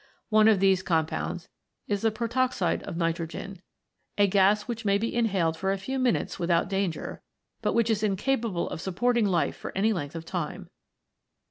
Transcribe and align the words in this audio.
One 0.29 0.47
of 0.47 0.59
these 0.59 0.81
compounds 0.81 1.47
is 1.87 2.01
the 2.01 2.09
protoxide 2.09 2.81
of 2.87 2.97
ni 2.97 3.13
trogen, 3.13 3.59
a 4.17 4.25
gas 4.25 4.63
which 4.63 4.83
may 4.83 4.97
be 4.97 5.13
inhaled 5.13 5.55
for 5.55 5.71
a 5.71 5.77
few 5.77 5.99
minutes 5.99 6.39
without 6.39 6.67
danger, 6.69 7.21
but 7.61 7.73
which 7.73 7.91
is 7.91 8.01
incapable 8.01 8.67
of 8.71 8.81
supporting 8.81 9.27
life 9.27 9.55
for 9.55 9.71
any 9.77 9.93
length 9.93 10.15
of 10.15 10.25
time. 10.25 10.71